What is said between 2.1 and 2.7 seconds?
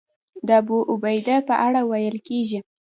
کېږي.